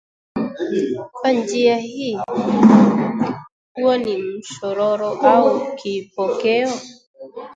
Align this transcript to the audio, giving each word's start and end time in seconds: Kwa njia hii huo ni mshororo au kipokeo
Kwa 1.13 1.31
njia 1.31 1.77
hii 1.77 2.19
huo 3.73 3.97
ni 3.97 4.17
mshororo 4.17 5.05
au 5.09 5.75
kipokeo 5.75 6.71